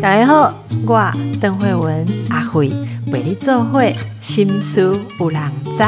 [0.00, 0.54] 大家好，
[0.86, 2.70] 我邓慧文阿慧
[3.10, 5.78] 陪你做会心思有人知。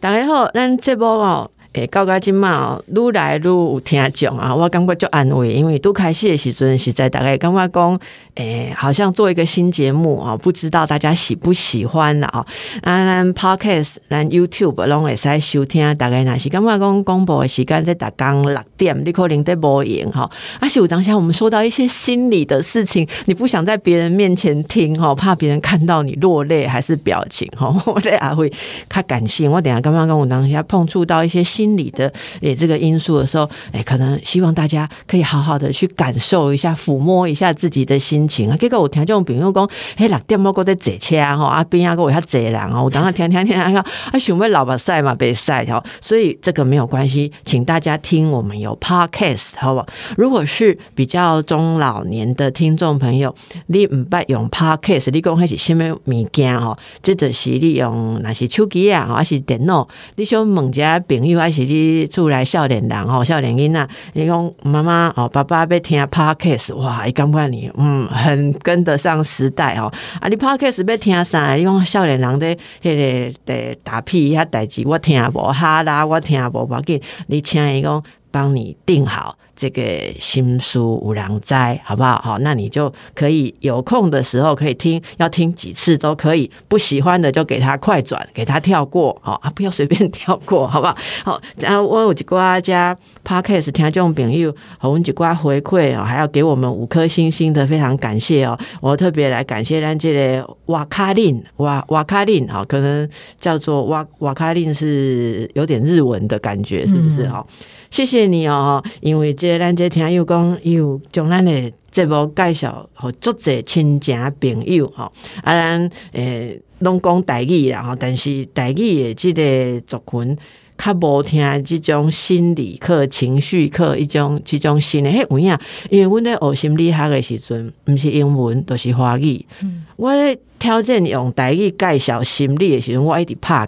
[0.00, 1.50] 大家好，咱这波哦。
[1.72, 8.00] 诶，到到即嘛哦，愈来愈有听众啊，我感觉足安慰，因为拄开始的时阵实在大概感觉讲，
[8.34, 12.44] 诶，好像做一个新节目啊，不知道大家喜不喜欢啦哦。
[12.82, 20.28] 啊，咱 Podcast、咱 YouTube 拢会使收听，大概若是感觉讲广播的时间在逐工六点，你可能在无闲吼。
[20.58, 28.52] 啊，是有当下我们说到一些心理的事情，你不想在别人面前听吼，怕别人看到你落泪还是表情吼， 我咧也会
[28.88, 29.48] 较感性。
[29.48, 31.44] 我等下刚刚跟我当下碰触到一些。
[31.60, 32.10] 心理的
[32.40, 38.56] 诶，这个因素的时候，诶，可能希望大家可以好好的去感受一下、抚摸一下自己的心情啊。
[38.56, 49.84] 结果我听这种朋友讲，嘿，六点我过在坐车吼，啊边啊个我遐坐人哦，我等下听听听啊，啊想要老把晒嘛，被晒吼，所以这个没有关系，请大家听我们有 podcast 好不？
[50.16, 53.34] 如果是比较中老年的听众朋友，
[53.66, 56.74] 你唔捌用 podcast，你讲还是什么物件吼？
[57.02, 59.86] 这就是你用那是手机啊，还是电脑？
[60.16, 61.49] 你想问一下朋友啊？
[61.50, 69.92] 是你出来少年人吼，少年囡仔，你讲妈妈哦，爸爸要听 podcast，哇，伊感觉你嗯，很跟得上时代哦。
[70.20, 71.54] 啊，你 podcast 要听啥？
[71.54, 79.36] 你讲少年人的迄个的打屁遐代志，我听无哈啦，我听无要紧，你请伊讲帮你定好。
[79.56, 79.82] 这个
[80.18, 82.18] 新书五郎斋，好不好？
[82.22, 86.50] 好，那你就可以有空的时候可以听，要听几次都可以。
[86.66, 90.96] 不喜欢的就给他快转，给他跳过，好啊，不要随便跳过，好不好？
[91.24, 98.58] 好，然后我有几挂加 podcast 听众朋友，我们几挂回馈哦，还要给我们五颗星星的，非常感谢哦。
[98.80, 103.06] 我特别来感谢咱这个瓦卡令瓦瓦卡令，好，可能
[103.38, 107.28] 叫做瓦瓦卡令是有点日文的感觉，是不是？
[107.28, 107.44] 哈。
[107.90, 115.10] 谢谢你哦，因为这咱这听友讲有将咱的节目介绍和足者亲情朋友哈，
[115.42, 120.36] 啊咱诶拢讲台语啦吼，但是台语的这个族群
[120.78, 125.58] 较无听即种心理课、情绪课一种即种新的，嘿有影，
[125.90, 129.44] 因为阮咧学心理学的时阵，毋是英文，都是华语。
[129.62, 133.66] 嗯，我咧挑战用台语介绍心理的时阵，我一直怕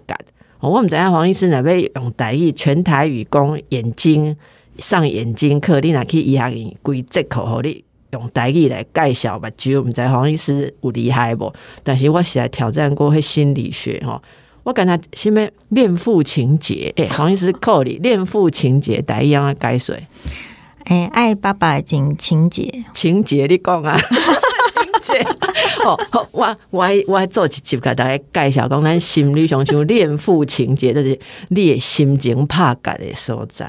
[0.63, 0.71] 干。
[0.71, 4.37] 我们知影黄医师那边用台语全台语讲眼睛
[4.79, 9.81] 上眼睛课，你若去医学院规节课，互你用台语来介绍目睭。
[9.83, 11.53] 毋知黄医师有厉害无？
[11.83, 14.23] 但是我是来挑战过迄心理学吼，
[14.63, 16.93] 我感觉什么恋父情节？
[16.97, 19.97] 诶，黄医师扣你恋父情节，台语安解说？
[20.87, 23.99] 诶，爱爸爸情情节，情节你讲啊？
[25.85, 25.99] 哦，
[26.33, 31.19] 我我我做一集给大家介绍，讲咱心理上像恋父情节，就是
[31.49, 33.67] 你心情拍格的所在。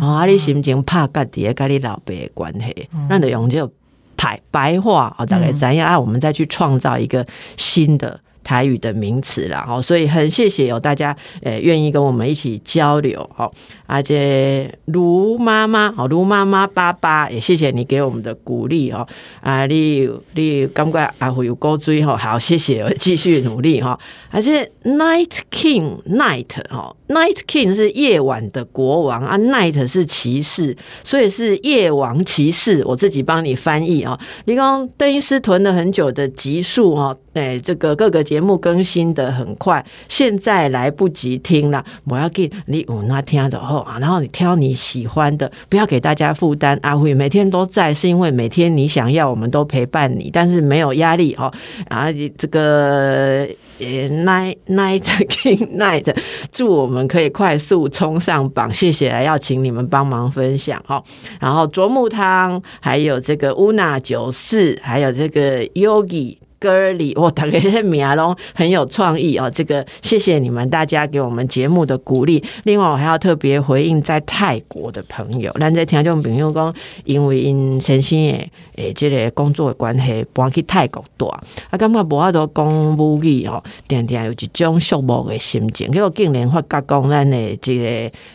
[0.00, 3.72] 啊，你心情拍格底下跟你老爸的关系，那就用这个
[4.16, 5.98] 白白话啊，大概怎样啊？
[5.98, 7.24] 我们再去创造一个
[7.56, 8.20] 新的。
[8.44, 13.52] 台语的名词啦，哈，所以很谢谢有大家呃愿意跟我们一起交流，好，
[13.86, 19.06] 而且卢妈妈，好，卢妈妈爸爸也谢谢你给我们的鼓励，哦，
[19.40, 23.98] 啊，你你感觉啊会有够追，吼，好，谢谢，继续努力，哈，
[24.30, 41.84] 而且 Night King Night，哈，Night King 是夜晚的国王啊，Night 是骑士，所以是夜王骑士，我自己帮你翻译啊，你刚邓医师囤了很久的集数，哈，哎，这个各个节目更新的很快，现在来不及听了。
[42.08, 46.78] 我要给你我那听的后啊，然后你挑你喜欢的，不要给大家负担。
[46.82, 51.52] 阿辉每天都在，是因为每天你想要，我们都陪伴你，但是没有压力哦。
[51.88, 53.46] 啊，你这个
[53.78, 56.14] night night king night，
[56.52, 61.02] 祝我们我们可以快速冲上榜，谢谢，要请你们帮忙分享哈。
[61.40, 66.36] 然后啄木汤，还有这个乌娜九四，还有这个 yogi。
[66.64, 69.50] 歌里，我大概是米亚龙很有创意哦。
[69.50, 72.42] 这个谢谢你们大家给我们节目的鼓励。
[72.62, 76.50] 另外，我还要特别回应在泰国的朋友，咱在听众朋友。
[76.54, 76.74] 讲，
[77.04, 85.90] 因为因先生诶诶，这个工作关系搬去泰国住，啊，感觉无法度讲母语哦，定定有一种寂寞的心情。
[85.90, 87.84] 结果竟然发觉讲咱的这个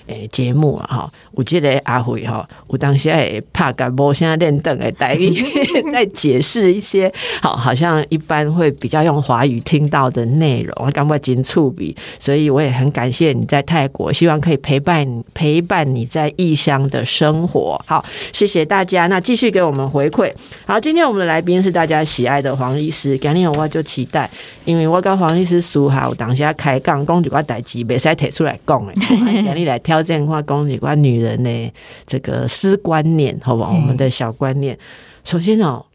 [0.06, 5.44] 诶节目啊，哈，有这个阿慧哈，有当时会拍个无声练凳的台语，
[5.92, 8.18] 在解释一些，好，好像一。
[8.30, 17.82] 般会比较用华语听到的内容，我感觉紧触笔，所以我也很感谢你在泰国，希望可以陪伴你陪伴你在异乡的生活。
[17.88, 20.32] 好，谢谢大家，那继续给我们回馈。
[20.68, 24.30] 好，今天我们的来宾是大家喜爱的黄医师，今天我就期待，
[24.66, 31.74] 因为我跟黄医师熟好，当下开讲讲几挂代志，袂使提出来讲诶， 今天来挑战话讲几挂女人的
[32.08, 33.72] 这个思观念，好不好？
[33.72, 34.78] 我们的小观念，
[35.24, 35.86] 首先哦。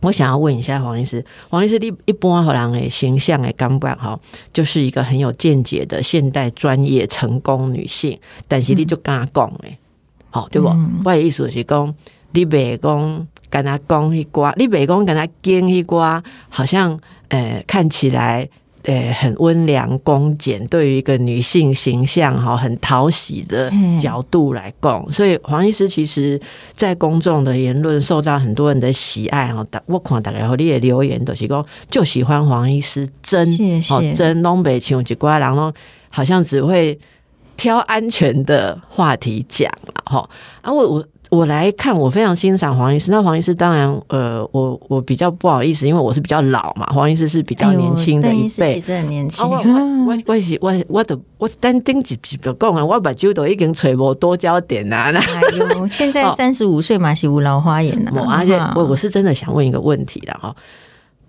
[0.00, 4.16] 我想要问一下黄医师，黄医师，你一般好人诶形象诶感觉哈，
[4.52, 8.16] 就是一个很有见解的现代专业成功女性，
[8.46, 9.76] 但是你就敢讲诶，
[10.30, 10.68] 好对不？
[11.04, 11.92] 我的意思是讲，
[12.30, 16.96] 你袂讲跟他讲一瓜，你袂讲跟他讲一瓜，好像
[17.30, 18.48] 诶看起来。
[18.84, 23.70] 呃，很温良恭俭，对于一个女性形象哈，很讨喜的
[24.00, 26.40] 角度来讲，所以黄医师其实，
[26.74, 29.64] 在公众的言论受到很多人的喜爱哈。
[29.86, 33.46] 我看大概和你的留言都是讲，就喜欢黄医师真
[33.90, 35.72] 哦真东北青几瓜，然后
[36.08, 36.98] 好像只会
[37.56, 40.30] 挑安全的话题讲了哈。
[40.62, 41.04] 啊，我我。
[41.30, 43.10] 我来看，我非常欣赏黄医师。
[43.10, 46.86] 那黄医师当然，呃，我我比较不好意思，因为我是比较老嘛。
[46.86, 49.46] 黄医师是比较年轻的一辈，其实很年轻。
[49.46, 49.56] 我
[50.06, 55.10] 我我是我我的我单丁几几个讲啊，我把酒都已经吹无多焦点啊。
[55.12, 58.22] 哎呦，现在三十五岁嘛，是无老花眼了。
[58.30, 60.56] 而且我我是真的想问一个问题了哈，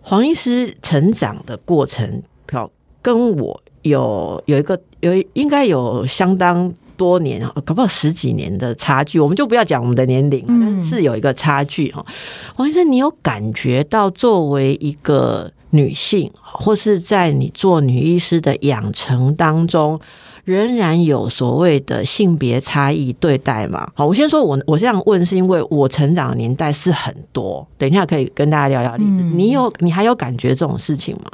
[0.01, 2.69] 黄医师成长的过程，好
[3.01, 6.74] 跟我有有一个有应该有相当。
[7.00, 12.06] 多年啊，搞不好十几年的差距，我们就不要讲我们的年龄，但是有一个差距哈。
[12.54, 19.98] 黄医生，你有感觉到作为一个女性，或是在你做女医师的养成当中，
[20.44, 23.90] 仍然有所谓的性别差异对待吗？
[23.94, 29.24] 好，我先说，我我这样问是因为我成长的年代是很多，等一下可以跟大家聊聊例子。
[29.34, 31.31] 你有你还有感觉这种事情吗？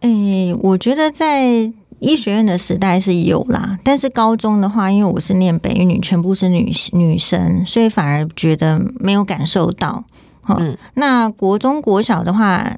[0.00, 1.72] 诶，我觉得在。
[2.00, 10.04] 医学院的时代是有啦，但是高中的话，因为我是念北女，全部是女女生，所以反而觉得没有感受到。
[10.48, 12.74] 嗯，那国中国小的话，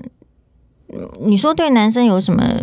[1.21, 2.63] 你说对男生有什么？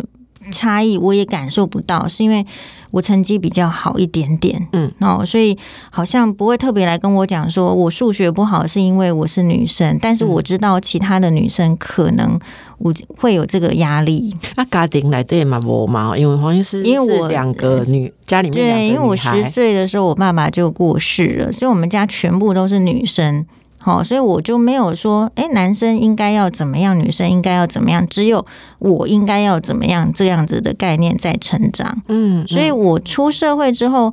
[0.50, 2.44] 差异我也感受不到，是因为
[2.90, 5.56] 我成绩比较好一点点，嗯，哦，所以
[5.90, 12.38] 好像不会特别来跟我讲说我数学不好是因为我是女生，但是我知道其他的女生可能
[12.78, 14.34] 我会有这个压力。
[14.56, 23.44] 啊家庭来对嘛我嘛，因为黄医师因为我两个女家里面对，因为我十岁的时候我爸爸就过世了，所以我们家全部都是女生。
[23.88, 28.44] 好，所以我就没有说，哎，男生应该要怎么样，女生应该要怎么样，只有
[28.80, 32.02] 我应该要怎么样这样子的概念在成长。
[32.08, 34.12] 嗯，所以我出社会之后。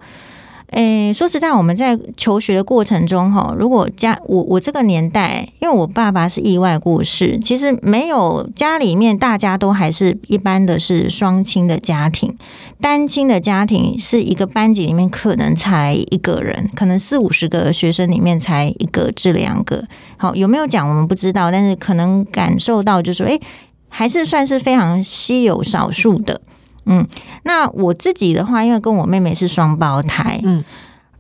[0.71, 12.35] 诶，说实在，我们在求学的过程中，哈，如果家我我这个年代，因为我爸爸是意外过世，其实没有家里面大家都还是一般的是双亲的家庭，
[12.81, 19.85] 单亲的家庭是一个班级里面可能才一个人，可能四五十个学生里面才一个至两个。
[20.18, 23.39] 好，有没有讲我们不知道，但是可能感受到就是说，诶，
[23.88, 26.41] 还是算是非常稀有少数的。
[26.85, 27.07] 嗯，
[27.43, 30.63] 那我自己的话，因为跟我妹妹是双胞胎，嗯，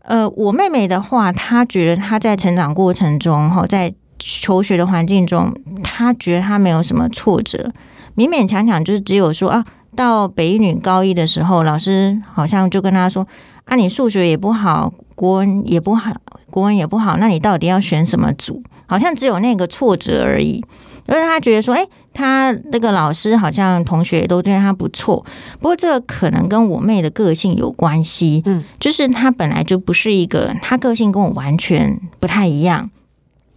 [0.03, 5.53] 呃，我妹妹的话，她觉得她在成长过程中，哈，在求学的环境中，
[5.83, 7.71] 她觉得她没有什么挫折，
[8.15, 9.65] 勉勉强强就是只有说啊，
[9.95, 13.27] 到北一女高一的时候，老师好像就跟她说
[13.65, 16.13] 啊，你数学也不好，国文也不好，
[16.51, 18.61] 国文也不好，那你到底要选什么组？
[18.85, 20.63] 好像只有那个挫折而已。
[21.07, 25.23] 因为他觉得说，哎，他那个老师好像同学都对他不错，
[25.59, 32.89] 不过这个可能跟我妹的个性有关系，嗯，就是她本来就不是一个，她个性跟我完全不太一样，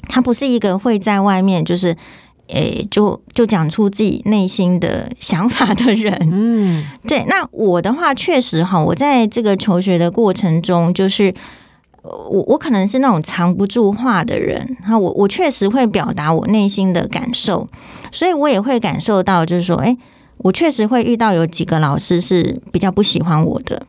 [0.02, 1.96] 她不是一个会在外面就是，
[2.48, 11.34] 诶，就就讲出自己内心的想法的人，嗯，对，那我的话确实哈，我在这个求学的过程中就是。
[12.30, 17.68] 我我可能是那种藏不住话的人，哈，我我确实会表达我内心的感受，
[18.12, 19.96] 所以我也会感受到，就是说，哎，
[20.38, 23.82] 我确实会遇到有几个老师是比较不喜欢我的，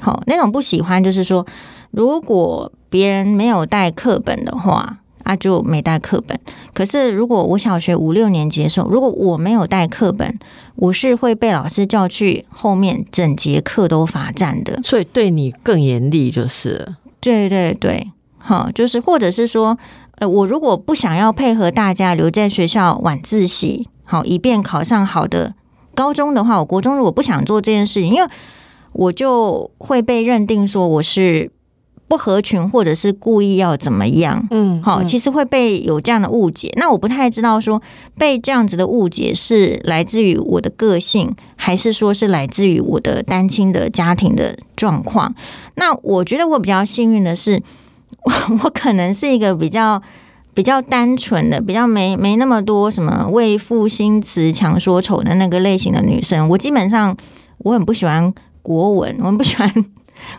[0.00, 1.46] 好，那种不喜欢就是说，
[1.90, 6.38] 如果别人没有带课本的话，啊，就没带课本。
[6.72, 10.38] 可是如果我小学五六年级的时候，如果我没有带课本，
[10.76, 16.94] 我是会被老师叫去后面整节课都罚站的，所以对你更严厉，就是。
[17.20, 18.12] 对对对，
[18.42, 19.76] 好，就是或者是说，
[20.16, 25.54] 呃，我如果不想要配合大家留在学校晚自习，好，以便考上好的
[25.94, 28.28] 高中的话，我国中如果不想做这件事情，因为
[28.92, 31.52] 我就会被认定说我是
[32.10, 34.44] 不合群，或者是故意要怎么样。
[34.50, 36.68] 嗯，好，嗯其实会被有这样的误解。
[36.76, 37.80] 那我不太知道说
[38.18, 45.32] 被这样子的误解是来自于我的个性，还是说是来自于我的单亲的家庭的状况。
[45.76, 47.62] 那我觉得我比较幸运的是，
[48.24, 48.32] 我
[48.64, 50.02] 我可能是一个比较
[50.52, 56.48] 比较单纯的，比较没没那么多什么为赋新词强说愁的那个类型的女生。
[56.48, 57.16] 我基本上
[57.58, 59.72] 我很不喜欢国文，我很不喜欢。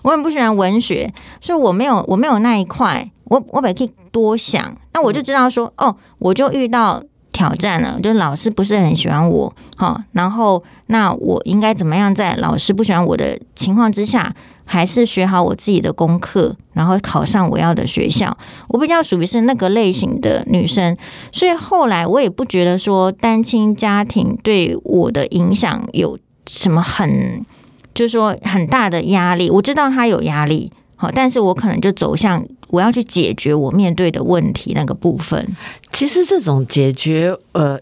[0.03, 14.35] 我很不喜欢文学，所以我没有我没有那一块，我我本可以多想，那我就知道说，哦，我就遇到挑战了，就是老师不是很喜欢我，哈，然后那我应该怎么样在老师不喜欢我的情况之下，
[14.65, 18.37] 还是学好我自己的功课，然后考上我要的学校。
[18.67, 20.97] 我比较属于是那个类型的女生，
[21.31, 27.45] 所以后来我也不觉得说单亲家庭对我的影响有什么很。
[27.93, 35.45] 就是说很大的压力，我知道他有压力，好，但是我可能就走向我要去解决我面对的问题那个部分。
[35.89, 37.77] 其实这种解决，呃，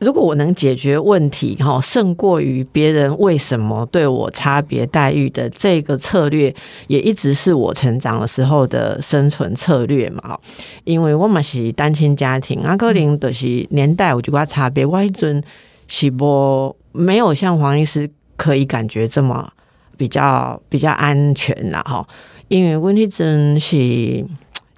[0.00, 6.54] 如果我能解决问题，哈，胜过于别人为什么对我差别待遇的这个策略，
[6.88, 10.40] 也一直是我成长的时候的生存策略嘛，哈。
[10.84, 15.42] 因为我嘛是单亲家庭，阿哥林的是年代有一寡差别，我一尊
[15.88, 19.52] 是无没有像黄医师可以感觉这么
[19.96, 22.06] 比较比较安全啦，哈。
[22.48, 24.26] 因为阮迄阵是。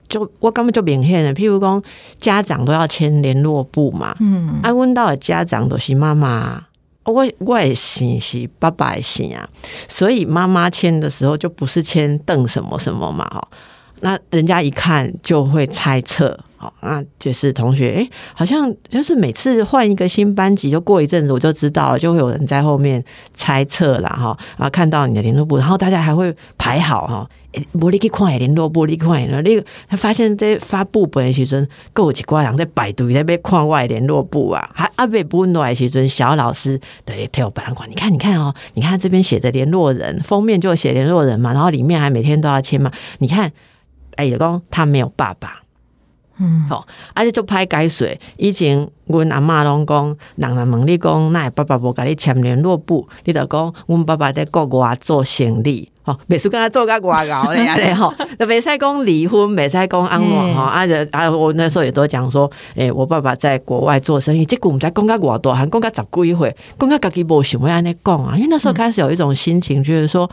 [0.08, 1.82] 就我感觉就明显的，譬如讲
[2.16, 6.64] 家长都要签联络簿嘛，嗯啊，阮到的家长都是妈妈，
[7.02, 9.48] 我我也姓是爸爸的姓啊，
[9.88, 13.48] 所以妈妈签的时候就不是签邓什么什么嘛，哈，
[13.98, 27.28] 那人家一看就会猜测，好，那就是同学，诶、好像就是每次换一个新班级，就过一阵子我就知道了，就会有人在后面猜测啦，哈，然后看到你的联络簿，然后大家还会排好哈。
[27.72, 43.50] 无你去看下联络簿，你看下，你他发现这发布本的时阵，够有一寡人在排队在要看外联络簿啊，还啊未本来的时阵，小老师对跳别人看，你看你看哦，你看这边写的联络人，封面就写联络人嘛，然后里面还每天都要签嘛，你看，
[44.16, 45.62] 哎，老公他没有爸爸。
[46.38, 48.18] 嗯，好，而且就拍改水。
[48.36, 70.30] 以前阮阿嬷拢讲，人若问你讲，那爸爸无甲你签联络簿，你就讲，阮爸爸在国外做生意，吼，袂输跟他做甲外搞咧 安尼吼，那袂使讲离婚，袂使讲安怎吼，啊就啊，我那时候也都讲说，诶、我爸爸在国外做生意，这句毋知讲甲偌大汉，讲甲十几岁，讲甲家己无想要安尼讲啊，因为那时候开始有一种心情，就是说。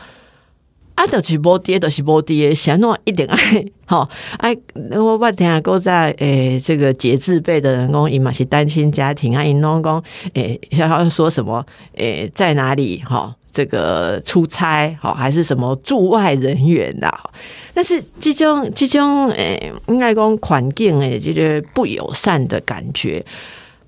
[0.94, 4.08] 啊，就是无跌，就是无跌，想弄一定爱吼，
[4.38, 4.56] 哎，
[4.92, 10.02] 我我听过在诶、这个节制辈的人讲，伊嘛是单亲家庭啊，伊拢讲
[10.34, 11.64] 诶，要要说什么
[11.96, 13.34] 诶、在哪里哈？
[13.50, 17.30] 这个出差好还是什么驻外人员啦？
[17.72, 23.24] 但是这种这种诶，应该讲环境诶，这个不友善的感觉。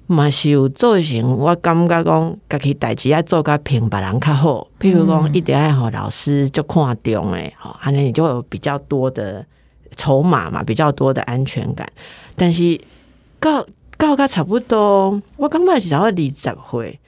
[0.06, 4.66] 嘛是有造成，我感觉讲，家己代志要做甲平别人较好。
[4.78, 9.44] 譬如讲，一定要互老师就看重诶，吼，安尼你就有比较多的
[9.96, 11.90] 筹码嘛，比较多的安全感。
[12.34, 12.80] 但是
[13.40, 16.34] 到到甲差不多，我感觉是到二十
[16.70, 17.00] 岁，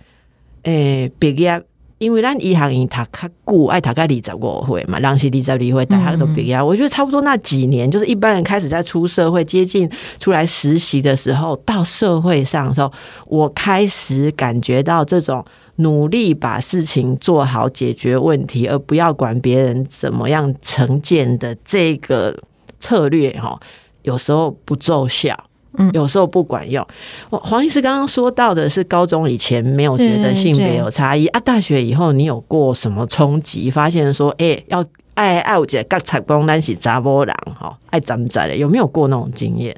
[0.62, 1.62] 诶，毕业。
[1.98, 6.62] 因为咱医学院读较久，爱读到二十五岁嘛，人是二十二岁大学都毕业。
[6.62, 9.90] 我觉得差不多那几年，就是一般人开始在出社会、接近
[10.20, 12.92] 出来实习的时候，到社会上的时候，
[13.26, 15.44] 我开始感觉到这种
[15.76, 22.36] 努力把事情做好、解决问题，而不要管别人怎么样成见的这个
[22.78, 23.58] 策略，哈，
[24.02, 25.47] 有时候不奏效。
[25.76, 26.86] 嗯有时候不管用。
[27.30, 33.70] 黄黄医师刚刚说到的是高中以前没有觉得性别有差异啊，大学以后你有过什么冲击？
[33.70, 34.84] 发现说，哎、要
[35.14, 39.76] 爱爱我姐刚才光单是杂波人哈，爱咱们在的有没有过那种经验？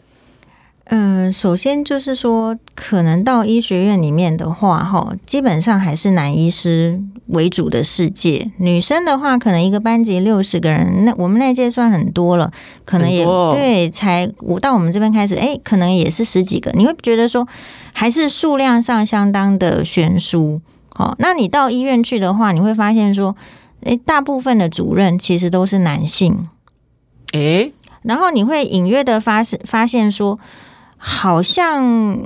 [0.92, 8.50] 嗯，首先就是说，可能到医学院里面的话，哈，基本上还是男医师为主的世界。
[8.56, 12.52] 女生的话，可能一个班级六十个人，那我们那届算很多了，
[12.84, 16.72] 可能也哦对，才我到我们这边开始，哎，可能也是十几个。
[16.72, 17.46] 你会觉得说，
[17.92, 20.60] 还是数量上相当的悬殊。
[20.96, 23.36] 哦，那你到医院去的话，你会发现说，
[23.84, 26.48] 哎，大部分的主任其实都是男性。
[27.32, 27.70] 哎、
[28.02, 30.40] 然后你会隐约的发现发现说，
[31.02, 32.18] 好像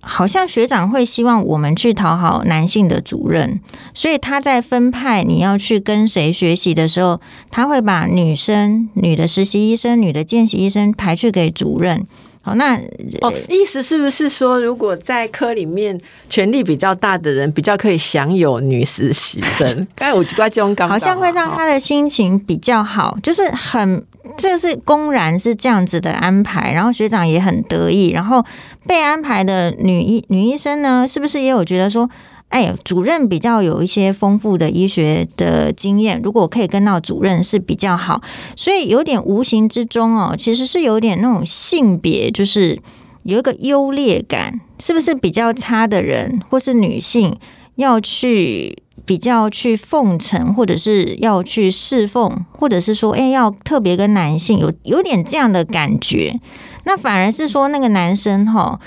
[0.00, 3.60] 好像学长会希望我们去讨好男性的主任，
[3.92, 12.06] 所以他在分派你要去跟谁学习的时候，他会把女生、女的实习医生、女的见习医生排去给主任。
[12.44, 12.76] 好，那
[13.20, 15.96] 哦，意思是不是说，如果在科里面
[16.28, 19.68] 权力比较大的人，比较可以享有女实习生？
[19.94, 24.04] 刚才我奇怪这种感觉，好像会让他的心情比较好，就是很
[24.36, 28.44] 这是公然是这样子的安排，然后学长也很得意，然后
[28.86, 32.08] 被安排的女医女医生呢，是不是也有觉得说，
[32.48, 38.22] 哎，主任比较有一些丰富的医学的经验，如果可以跟到主任是比较好，
[38.56, 42.78] 所以有点无形之中哦，其实是有点那种性别，就是
[43.24, 47.36] 有一个优劣感，是不是比较差的人或是女性
[47.76, 48.81] 要去。
[49.04, 56.38] 比较去奉承，或者是要去侍奉，或者是说，哎，要特别跟男性有有点这样的感觉。
[56.84, 58.78] 那反而是说，那个男生哈，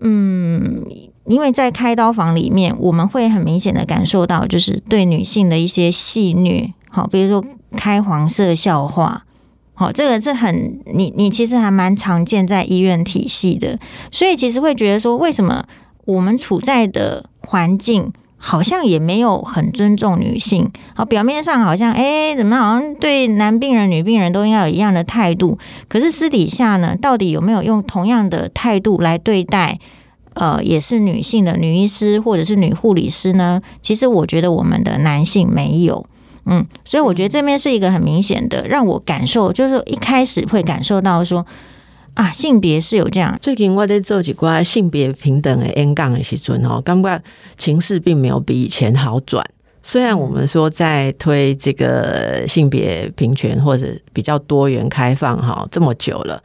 [0.00, 0.84] 嗯，
[1.24, 7.44] 因为在开刀房里面，我们会很明显的感受到，就是对女性的一些戏虐，好，比如说
[7.76, 9.24] 开黄色笑话，
[9.74, 13.78] 好，这个是很你你其实还蛮常见在医院体系的，
[14.12, 15.64] 所以其实会觉得说，为什么
[16.04, 18.12] 我们处在的环境？
[18.40, 29.78] 好像也没有很尊重女性，好，表面上好像哎，怎么好像对男病人、女病人都应该有一样的态度，可是私底下呢，到底有没有用同样的态度来对待？
[30.34, 33.60] 呃，也是女性的女医师或者是女护理师呢？
[33.82, 36.06] 其实我觉得我们的男性没有，
[36.46, 41.44] 嗯，所以我觉得这边是一个很明显的，让我感受就是一开始会感受到说。
[42.18, 43.38] 啊，性别是有这样。
[43.40, 47.22] 最近我在做几挂性别平等的演讲的时阵哦，感觉
[47.56, 49.48] 情势并没有比以前好转。
[49.84, 56.42] 虽然我们说在推这个性别平权或者比较多元开放哈这么久了，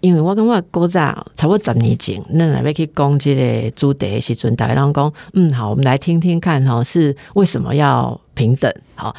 [0.00, 8.72] 因为我感觉古早差不多十年前，那那边去讲这个主题的时阵，大家拢讲，嗯，好，我们来听听看哈，是为什么要平等？
[8.94, 9.14] 好，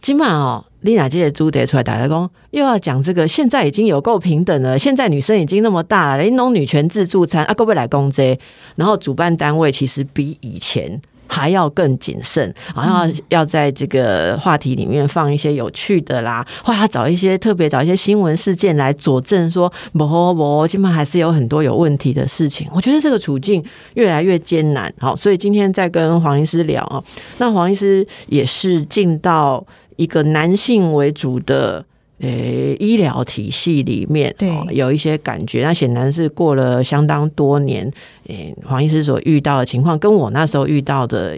[0.00, 0.64] 今晚哦。
[0.82, 3.26] 丽娜姐姐朱蝶出来打开工，又要讲这个。
[3.26, 8.38] 现在已经有够平等了，现在女生已经那么大了，连弄女权自助餐啊，够不来攻这？
[8.76, 22.68] 然后主办单位其实比以前还要更谨慎，好像要在这个话题里面放一些有趣的啦，或者找一些特别找一些新闻事件来佐证说，不不，今晚还是有很多有问题的事情。
[22.72, 23.62] 我觉得这个处境
[23.94, 24.94] 越来越艰难。
[25.00, 27.02] 好，所以今天在跟黄医师聊啊，
[27.38, 29.66] 那黄医师也是进到。
[29.98, 31.84] 一个男性为主的
[32.20, 32.28] 呃
[32.78, 35.62] 医疗体系里面，对，有一些感觉。
[35.64, 37.90] 那显然是过了相当多年，
[38.28, 41.36] 诶，黄医师所遇到的情况，跟我那时候遇到的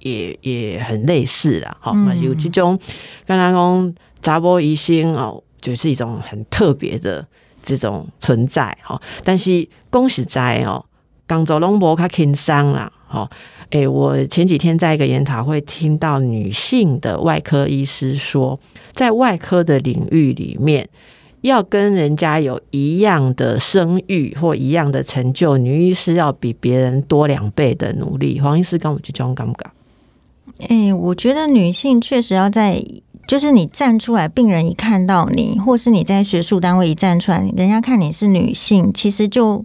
[0.00, 1.76] 也也很类似啦。
[1.80, 2.76] 好，那有这种
[3.24, 7.24] 刚刚讲杂波疑心哦，就是一种很特别的
[7.62, 8.76] 这种存在。
[8.82, 10.84] 哈，但是恭喜在哦，
[11.28, 12.92] 刚做龙博卡轻松了。
[13.10, 13.28] 好。
[13.70, 18.58] 诶，我前几天在一个研讨会听到女性的外科医师说，
[18.92, 20.88] 在外科的领域里面，
[21.42, 28.40] 要跟人家有一样的声誉或一样的成就，女医师要比别人多两倍的努力。
[28.40, 29.70] 黄医师跟我去讲，敢不敢？
[30.68, 32.82] 诶，我觉得女性确实要在，
[33.28, 39.64] 就是你站出来，病人一看到你，或是你在学术单位一站出来，人家看你是女性，其实就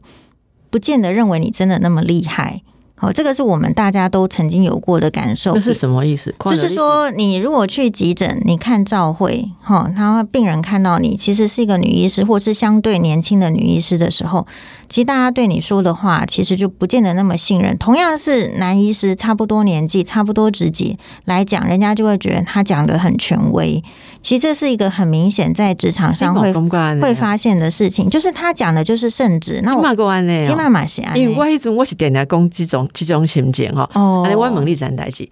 [0.69, 2.61] 不见得认为你真的那么厉害。
[2.97, 5.53] 好，这个是我们大家都曾经有过的感受。
[5.53, 6.33] 这是什么意思？
[6.39, 14.47] 就是说，你如果去急诊，你看照会，哈，他病人看到你其实是一个女医师，或是相对年轻的女医师的时候，
[14.87, 17.77] 其实大家对你说的话，其实就不见得那么信任。
[17.77, 23.83] 同样是男医师，差不多年纪，差不多职级来讲，人家就会觉得他讲的很权威。
[24.21, 26.51] 其实这是一个很明显在职场上会
[26.99, 29.61] 会发现的事情，就是他讲的就是圣旨。
[29.63, 29.95] 那我
[30.43, 33.89] 金马马是安，因为我是点来攻这种这种情节哈。
[33.93, 35.29] 哦，我猛力展代记，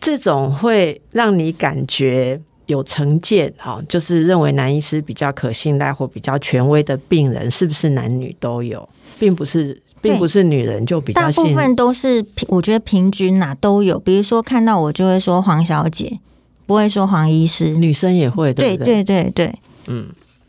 [0.00, 11.20] 这种会让你感觉有成见哈，就是认为男医师比较可信赖或比较权威的病人，是不是男女都有，并不是，并不是女人就比较。
[11.20, 16.20] 大部分都是我觉得平均呐都有，比如说看到我就会说黄小姐。
[16.64, 19.52] 不会说黄医师，女生也会，对对对对，
[19.88, 20.06] 嗯，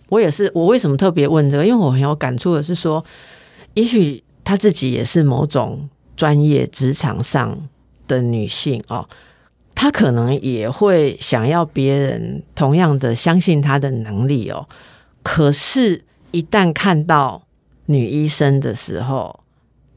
[0.09, 0.49] 我也是。
[0.53, 1.65] 我为什么特别问这个？
[1.65, 3.03] 因为我很有感触的是说，
[3.73, 7.69] 也许他自己也是某种专业职场上
[8.07, 9.07] 的女性哦，
[9.73, 14.67] 她可能也会想要别人同样的相信她的能力哦。
[15.21, 17.43] 可是，一旦看到
[17.85, 19.39] 女医生的时候，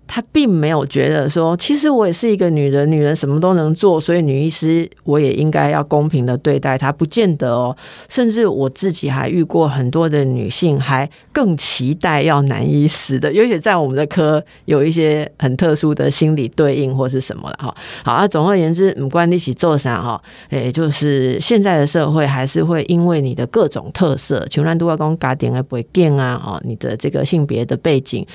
[0.07, 6.93] 他并没有觉得说，其实我也是一个女人，女人什么都能做，所以女医师我也应该要公平的对待她。
[6.93, 7.77] 不见得哦，
[8.09, 17.77] 甚至我自己还遇过很多的女性，还更期待要男医师的，尤其在我们的科有一些很特殊的心理对应或是什么了哈。
[18.03, 28.27] 好啊，总而言之，不管你起做啥哈，诶，就是现在的社会还是会因为你的各种特色，穷人都要讲家庭的背景啊，哦，你的这个性别的背景。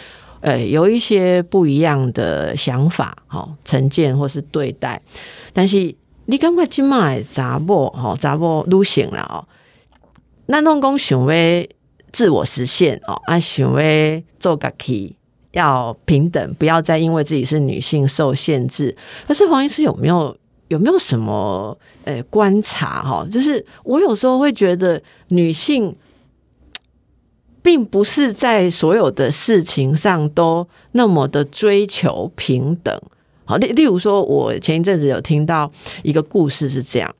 [0.42, 5.00] 呃，有一些不一样的想法，哈，成见或是对待，
[5.54, 9.46] 但是你感觉今麦查某，哈，查某都行了哦。
[10.48, 11.70] 那弄公想为
[12.12, 15.16] 自我实现哦，啊，想为做个 key
[15.52, 18.96] 要平等，不要再因为自己是女性受限制。
[19.28, 20.36] 可是黄医师有没有
[20.70, 23.24] 有没有什么呃观察哈？
[23.32, 25.96] 就是我有时候会觉得女性。
[27.62, 33.02] 并不是在所有的事情上都那么的追求平等。
[33.46, 35.72] 好，例例如说，我前一阵子有听到
[36.04, 37.16] 一个故事是这样：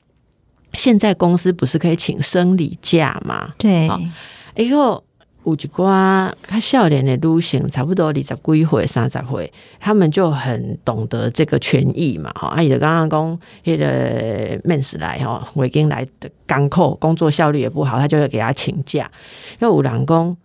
[0.74, 3.54] 现在公司不是可以请生理假吗？
[3.58, 3.90] 对，
[4.56, 5.04] 一个
[5.44, 12.32] 有一寡他笑脸的女性，差不多二十几岁、三十岁，他们就很懂得这个权益嘛。
[12.36, 19.10] 哈，阿姨的刚刚讲，那个面试来哈，已经来的港口工作效率也不好，他就会给他请假。
[19.60, 20.38] 因为五郎公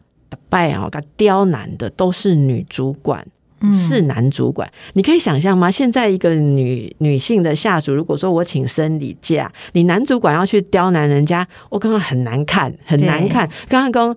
[0.49, 3.27] 拜啊，他刁难的都是女主管，
[3.75, 4.67] 是男主管。
[4.95, 5.71] 你可以想象吗？
[5.71, 13.47] 现在一个女女性的下属，如果说我请生理假，你男主管要去刁难人家，我刚刚很难看，很难看。
[13.69, 14.17] 刚刚刚。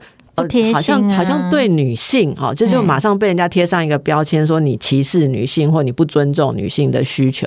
[0.73, 7.45] 好像好像对女性哦，这就马上被人家贴上一个标签，说你歧视女性或你不尊重女性的需求。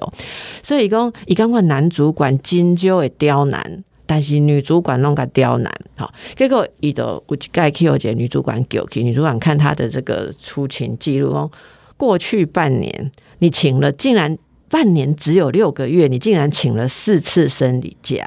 [0.62, 11.50] 所以讲，以刚刚男主管金就会刁难，但是女主管弄个刁难，好，结果伊的我盖 Q 姐女主管给女主管看她的这个出勤记录哦，
[11.96, 14.36] 过去半年你请了，竟然
[14.68, 18.26] 半年只有六个月，你竟然请了四次生理假。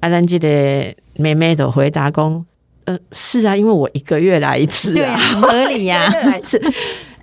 [0.00, 2.44] 阿兰记得妹妹的回答公。
[2.86, 6.60] 呃，是啊，因为我一个月来一次，对啊，合理呀， 来一次。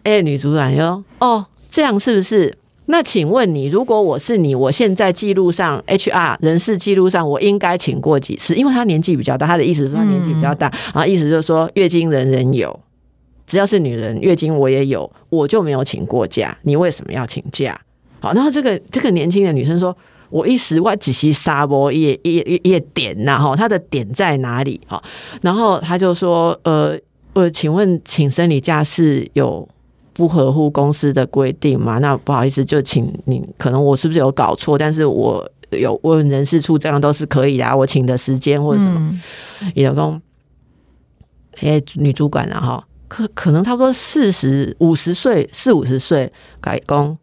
[0.03, 2.57] 哎，女主管说：“哦，这样是不是？
[2.87, 8.53] 那请问你，如果我是你，我现在记录上 HR 人事记录上，我应该请过几次？
[8.55, 12.77] 因为他年纪比较大，他的意思是说年纪比较大，然后意思就是说月经人人有，
[13.47, 17.79] 只要是女人月经我也有，我就没有请过假，你为什么要请假？
[18.19, 19.95] 好，然后这个这个年轻的女生说。”
[20.33, 24.99] 我一时我只是沙波也也也点呐哈，他的点在哪里哈？
[25.43, 26.97] 然后他就说呃
[27.33, 29.67] 呃，请问请生理假是有
[30.11, 31.99] 不合乎公司的规定吗？
[31.99, 34.75] 那不好意思，就请你可能我是不是有搞错？
[34.75, 37.77] 但是我有问人事处，这样都是可以的。
[37.77, 39.13] 我请的时间或者什么，
[39.75, 40.19] 老公
[41.61, 47.15] 哎女主管啊哈，可可能差不多四十五十岁四五十岁改工。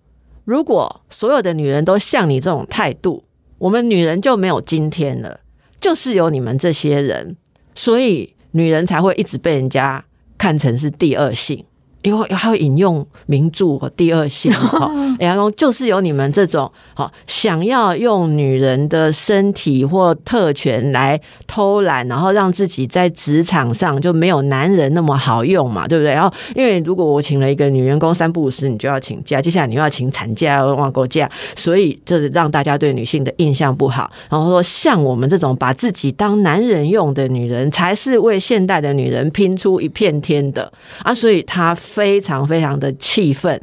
[0.50, 3.22] 如果所有的女人都像你这种态度，
[3.58, 5.38] 我们女人就没有今天了。
[5.80, 7.36] 就是有你们这些人，
[7.76, 10.04] 所以女人才会一直被人家
[10.36, 11.64] 看成是第二性。
[12.02, 26.14] 因为还有引用名著和第二性 哈，然后就是有你们这种好想要用女人的身体或特权来偷懒，然后让自己在职场上就没有男人那么好用嘛，对不对？
[26.14, 34.10] 然后因为如果我请了一个女员工三不五时你就要请假，接下来你又要请产假、忘国假，所以这让大家对女性的印象不好。
[34.30, 41.14] 然后说像我们这种把自己当男人用的女人，才是为现代的女人拼出一片天的啊！
[41.14, 41.76] 所以她。
[41.92, 43.60] 非常非常的气愤，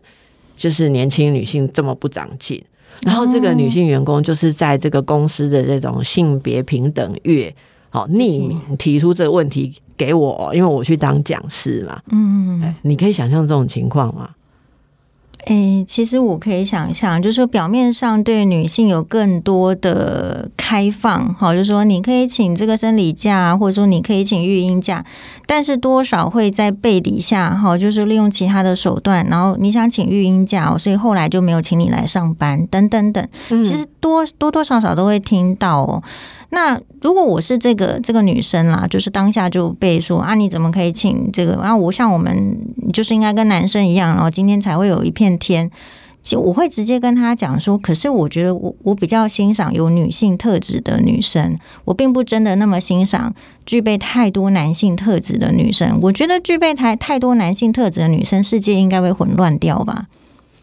[0.56, 2.64] 就是年轻女性这么不长进。
[3.02, 7.54] 然后这个女性员工就是在这个公司的这种性别平等月，
[7.92, 12.02] 哦匿名提出这个问题给我，因为我去当讲师嘛。
[12.12, 14.32] 嗯，你可以想象这种情况吗？
[15.48, 25.06] 诶，其实我可以想象，就是说表面上对女性有更多的开放，好，就是说你可以请这个生理假，或者说你可以请育婴假，
[25.46, 36.04] 但是多少会在背底下，哈，就是利用其他的手段，然后你想请育婴假，所以后来就没有请你来上班，等等等，其实多多多少少都会听到哦。
[36.50, 41.60] 那如果我是这个这个女生啦，就是当下就被说啊，你怎么可以请这个？
[41.62, 42.58] 然后我像我们
[42.94, 45.70] 就是应该跟男生一样，然后今天才会有一片天。
[46.24, 53.34] 就我会直接跟他讲说，可是我觉得我我比较欣赏有女性特质的女生，我并不真的那么欣赏
[53.66, 56.00] 具备太多男性特质的女生。
[56.02, 60.08] 我觉得具备太太多男性特质的女生，世界应该会混乱掉吧。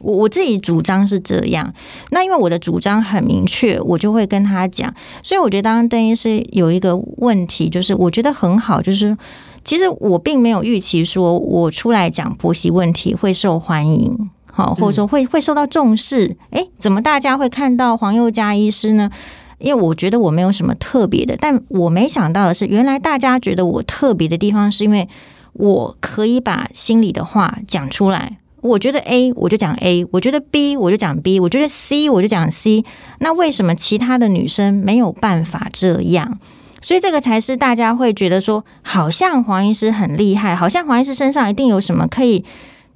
[0.04, 1.72] 我我自己主张是这样，
[2.10, 4.94] 那因为我的主张很明确，我就会跟他讲。
[5.22, 9.16] 所以我觉得，当邓医师有一个问题，就是我觉得很好，就是
[9.64, 16.36] 其实我并没有预期说我出来讲婆媳问题会受欢迎，好，或者说会会受到重视。
[16.50, 19.10] 诶，怎么大家会看到黄宥嘉医师呢？
[19.58, 25.08] 因为我觉得我没有什么特别的，但我没想到的是，原来大家觉得我特别的地方，是因为
[25.54, 28.38] 我可以把心里的话讲出来。
[28.64, 32.83] 我觉得 A 我就讲 A，我觉得 B 我就讲 B，我觉得 C 我就讲 C。
[33.18, 36.38] 那为什么其他的女生没有办法这样？
[36.81, 42.42] 所以这个才是大家会觉得说，好像黄医师很厉害，好像黄医师身上一定有什么可以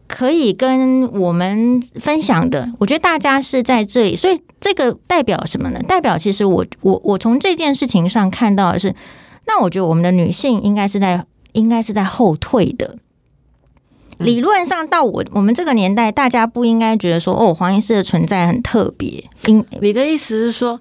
[0.07, 2.71] 可以跟我们分享的。
[2.79, 5.81] 我觉得大家是在这里，所以这个代表什么呢？
[5.87, 8.95] 代表其实我我我从这件事情上看到的是，
[9.47, 12.97] 那我觉得我们的女性应该是在应该是在后退的。
[14.19, 19.25] 理论上，到我我们这个年代，大家不应该觉得说哦，黄医师的存在很特别。
[19.47, 20.81] 应你的意思是说？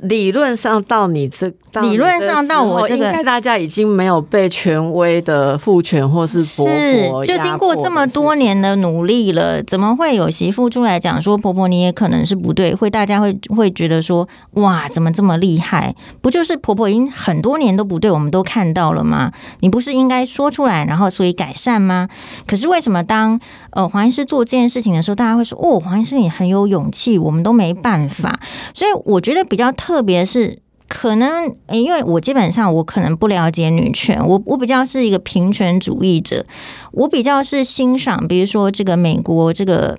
[0.00, 12.74] 理论上到你这，理论上到我这个，应该大家已经没有被权威的父权或是婆婆就经过这么多年的努力了，怎么会有媳妇出来讲说婆婆你也可能是不对？
[12.74, 15.94] 会大家会会觉得说哇，怎么这么厉害？
[16.20, 19.32] 不就是婆婆已经很多年都不对，我们都看到了吗？
[19.60, 22.06] 你不是应该说出来，然后所以改善吗？
[22.46, 28.38] 可是为什么当呃黄医师做这件事情的时候，大家会说哦，黄医师你很有勇气，我们都没办法。
[28.74, 29.72] 所以我觉得比较。
[29.85, 36.44] 特特别是可能，因为我基本上我可能不了解女权，我我比较是一个平权主义者，
[36.90, 39.96] 我比较是欣赏，比如说这个美国这个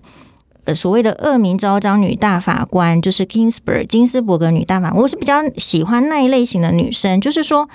[0.65, 7.69] 呃所谓的恶名昭彰女大法官，就是 Kingsburg 金斯伯格女大法官，我是比较喜欢那一类型的女生，就是说。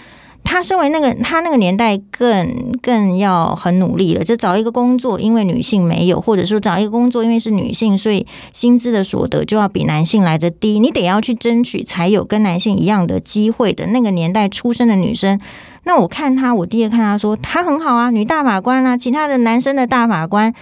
[0.45, 15.41] 她身为那个，她那个年代更更要很努力了，就找一个工作，因为女性没有，或者说找一个工作，因为是女性，所以薪资的所得就要比男性来的低，你得要去争取才有跟男性一样的机会的那个年代出生的女生。
[15.85, 20.53] 那我看她，我第一个看她说她很好啊，女大法官啊，其他的男生的大法官。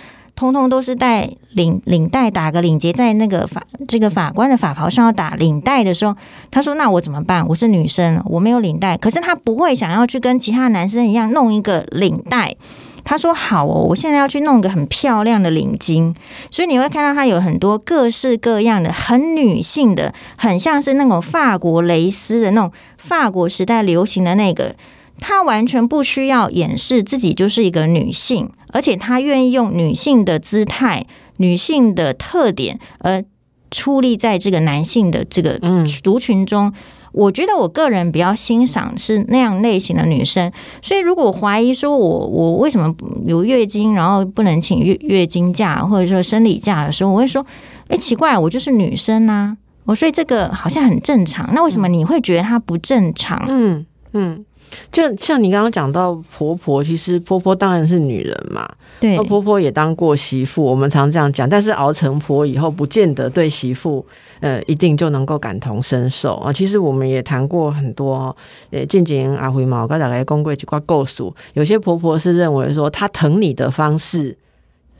[0.40, 6.16] 通通都是带领领带打个领结，在那个法这个法官的法袍上要打领带的时候，
[6.50, 7.46] 他说：“那我怎么办？
[7.46, 8.96] 我是女生，我没有领带。
[8.96, 12.56] 可是他不会想要去跟其他男生一样弄一个领带。
[13.04, 16.14] 他说：好哦，我现在要去弄个很漂亮的领巾。
[16.50, 24.74] 所以你会看到他有很多各式各样的很女性的，很像是那种法国蕾丝的那种法国时代流行的那个。
[25.20, 31.04] 他完全不需要掩饰自己就是一个女性。”而且她愿意用女性的姿态、
[31.38, 33.24] 女性的特点，而
[33.68, 35.58] 矗立在这个男性的这个
[36.02, 36.72] 族群中。
[37.12, 40.52] 我觉得我个人比较欣赏是那样类型的女生。
[40.80, 42.94] 所以，如果怀疑说我我为什么
[43.26, 47.44] 有月经，然后不能请月月经假或者说生理假的时候，我会说：
[47.88, 49.56] 哎，奇怪，我就是女生啊！
[49.86, 51.50] 我所以这个好像很正常。
[51.52, 53.44] 那为什么你会觉得它不正常？
[53.48, 54.44] 嗯嗯。
[54.92, 58.68] 就像你刚刚讲到婆婆，其实婆婆当然是女人嘛，
[59.00, 61.48] 对，婆婆也当过媳妇，我们常这样讲。
[61.48, 64.04] 但是熬成婆以后，不见得对媳妇
[64.40, 66.52] 呃一定就能够感同身受啊。
[66.52, 68.34] 其实我们也谈过很多，
[68.70, 74.36] 呃，静静阿辉嘛，我刚才来公贵几挂构诉，有些婆婆是认为说，她疼你的方式。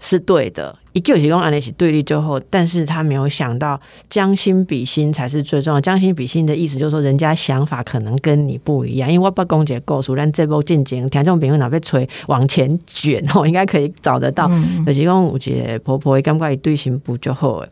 [0.03, 5.81] 是对的，一个提供案例是对立之后，但是他没有想到将心比心才是最重要。
[5.81, 9.13] 将心比心的意思就是说，人家想法可能跟你不一样。
[9.13, 14.51] 因为我不公姐告诉，但这波进京听众朋友哪被吹往前卷哦，应该可以找得到。
[14.87, 17.69] 有提供有一个婆婆，感觉伊对新妇就好诶，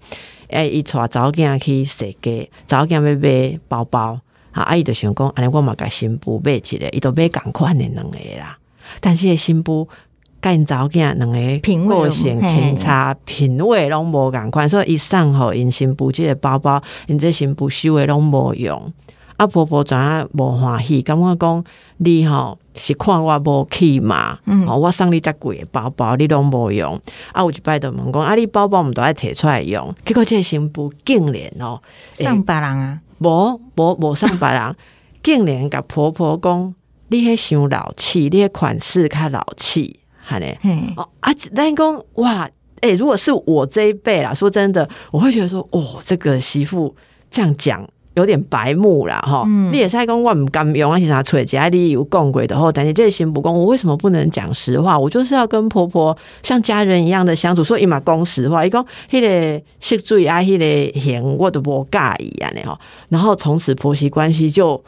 [0.49, 4.21] 哎，伊带早囝去设计，早囝要买包包，
[4.53, 8.59] 啊，阿姨就想讲，安尼我嘛甲新妇买一个，伊都买共款的两个啦，
[9.01, 9.89] 但是新妇。
[10.41, 18.93] 干早囝两个个性偏差，品味拢无共款，所以一送互因新妇即个包包，因这新妇收的拢无用。
[19.37, 21.65] 啊婆婆怎啊无欢喜，感觉讲
[21.99, 24.39] 你吼是看我无去嘛？
[24.67, 27.01] 哦，我送你遮贵的包包，你拢无用。
[27.33, 29.95] 啊，有一摆就问讲，啊，你包包毋都爱摕出来用？
[30.05, 31.81] 结果这个新妇竟然哦，
[32.13, 33.01] 送别人啊？
[33.19, 34.77] 无无无送别人，
[35.23, 36.75] 竟然甲婆婆讲，
[37.09, 40.01] 你迄伤老气，你迄款式较老气。
[40.29, 40.59] 看嘞，
[40.95, 42.47] 哦啊，但公哇，
[42.83, 46.95] 哎，如果是我这一辈啦，说真的，我会觉得说，哦，这个媳妇
[47.31, 49.45] 这样讲有点白目啦，哈。
[49.73, 54.99] 你也是公，我唔敢用，而且啥吹家里有共轨的，后但你这行不公，我为什么不能讲实话？
[54.99, 58.67] 我就是要跟婆婆像家人一样的相处，所以嘛讲实话。
[58.67, 62.79] 一讲迄个食水啊，迄个嫌我都不介意啊，你哈。
[63.09, 64.85] 然后从此婆媳关系就。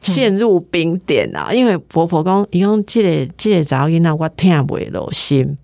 [0.00, 1.52] 陷入冰点啊！
[1.52, 5.56] 因为婆婆讲，伊讲即个这个查某囡仔我听袂落心，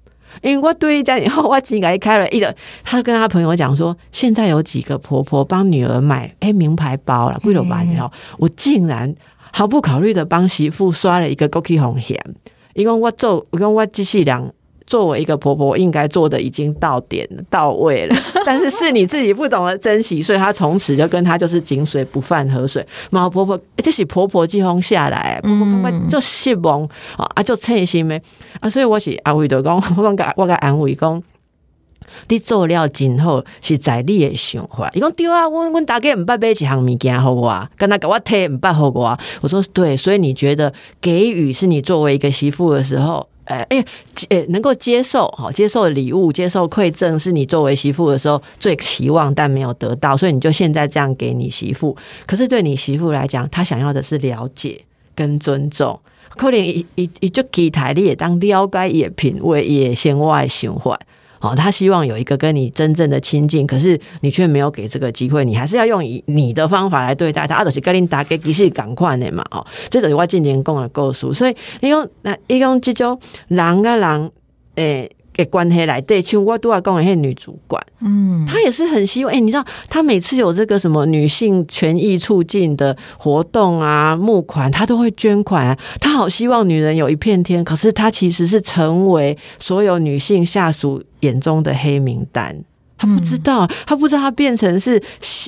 [0.42, 2.54] 因为我对家以后，我钱给你开了一个。
[2.84, 7.82] 他跟他朋友讲说，现在有几个婆婆帮女儿买哎名牌包了，贵了吧？
[7.94, 9.14] 然后我竟然
[9.52, 12.18] 毫不考虑的帮媳妇刷了一个 GOKI 红险，
[12.74, 14.52] 伊讲我做，我讲我即世人。
[14.86, 22.86] 作为一个婆婆，应该做的已经到点到位了， 但是是你自己不懂得珍惜，所以她从此就跟她就是井水不犯河水。
[23.10, 26.84] 毛婆婆，这是婆婆季风下来，婆婆婆婆就失望
[27.16, 28.22] 啊，啊就称心咩
[28.60, 31.20] 啊，所以我是安慰的讲， 我讲我个安慰讲，
[32.28, 34.88] 你做了今后是在你的想法。
[34.94, 39.18] 伊讲对啊，我我大概唔捌买一项物件好我，跟他给我贴唔捌好我。
[39.40, 43.26] 我说对，所以你觉得给予是你作为一个媳妇的时候。
[43.46, 43.84] 哎哎，
[44.28, 51.96] 呃，能够接受哈，接受礼物，接受馈赠，是你作为媳妇的时候最期望但没有得到，所以你就现在这样给你媳妇。
[52.26, 55.98] 可是对你媳妇来讲，她想要的是了解，跟尊重。
[56.36, 61.00] 可能一一一就给台你也当了解也品味，伊的生活的想法。
[61.46, 67.56] 哦，他希望有一个跟你真正的亲近，可是你却没有给这个机会，你还是要用以你的方法来对待他。
[67.56, 71.32] 啊，就是跟你打给其实赶快的嘛，哦，这就是我进行讲的故事。
[71.32, 74.30] 所以你用那你用这种人啊人
[74.74, 79.32] 诶的关系来对，像我都要讲的迄女主管，嗯，她也是很希望。
[79.32, 85.78] 哎、你知道，她每次有这个什么女性权益促进的活动啊、募款，她都会捐款、啊。
[86.00, 92.56] 她好希望女人有一片天，可是她其实是成为所有女性下属眼中的黑名单。
[92.98, 95.02] 她不知道，她不知道，她变成是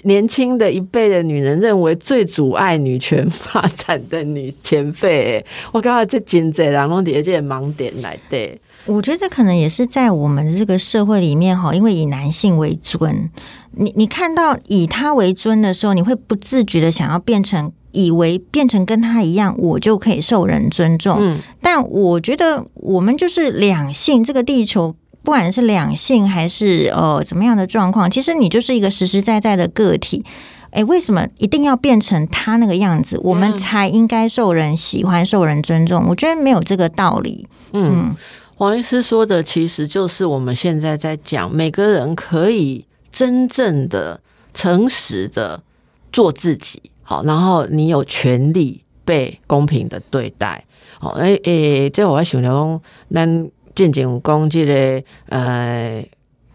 [0.05, 5.43] 年轻的一辈的女人认为最阻碍女权发展的女前辈。
[5.73, 8.59] 我刚刚这真济人拢伫这个盲点来的。
[8.89, 13.31] 我觉得这可能也是在我们的这个社会里面哈，因为以男性为尊，
[13.73, 21.19] 你你看到以他为尊的时候，你会不自觉的想要变成，以为变成跟他一样，我就可以受人尊重。
[21.21, 30.25] 嗯，但我觉得我们就是两性，这个地球不管是两性还是呃怎么样的状况，其实你就是一个实实在在的个体。
[30.71, 36.05] 诶，为什么一定要变成他那个样子，我们才应该受人喜欢、受人尊重？
[36.09, 37.49] 我觉得没有这个道理。
[37.73, 38.15] 嗯，
[38.59, 44.21] 黄医师说的其实就是我们现在在讲，每个人可以真正的、
[44.53, 45.63] 诚实的
[46.11, 50.65] 做自己，好，然后你有权利被公平的对待。
[50.99, 52.81] 好，诶、诶，这我还想着讲，
[53.15, 56.05] 咱渐渐有讲这个呃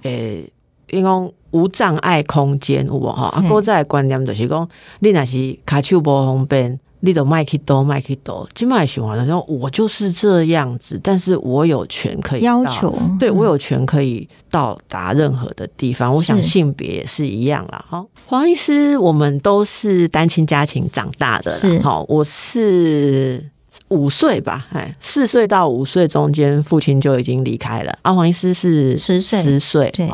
[0.01, 0.51] 诶，
[0.89, 3.27] 因讲无障碍空间有无吼？
[3.27, 4.67] 啊，嗯古早的观念就是讲，
[4.99, 6.77] 你若是骹手无方便。
[7.05, 16.13] 你都卖去多卖去多，金麦循环的时候，我就是这样子，但是我有权可以要求对我有权可以到达任何的地方。
[16.13, 17.83] 我想性别也是一样啦。
[17.89, 21.83] 哈，黄医师，我们都是单亲家庭长大的是啦。
[21.83, 23.43] 好，我是
[23.89, 27.93] 五岁吧，哎，四岁到五岁中间，父亲就已经离开了。
[28.03, 30.09] 啊，黄医师是10岁十岁，对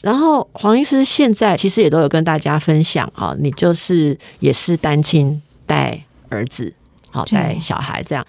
[0.00, 6.74] 然后黄医师现在其实也都有跟大家分享啊，你就是也是单亲带儿子，
[7.10, 8.26] 好带小孩这样，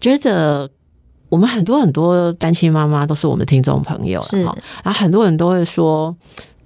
[0.00, 0.68] 觉得
[1.28, 6.16] 我们很多很多单亲妈妈都是我们的听众朋友是了哈，然后很多人都会说，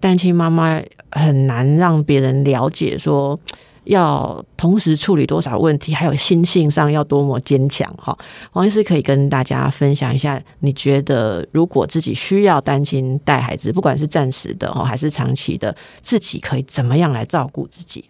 [0.01, 0.81] 单亲妈妈
[1.11, 3.39] 很难让别人了解说。
[3.85, 8.17] 要同时处理多少问题，还有心性上要多么坚强哈。
[8.53, 18.05] 王医师可以跟大家分享一下，你觉得如果自己需要单亲带孩子，不管是暂时的哈还是长期的，自己可以怎么样来照顾自己？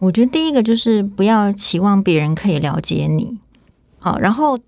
[0.00, 3.38] 我觉得第一个就是不要期望别人可以了解你，
[4.00, 4.58] 好，然后。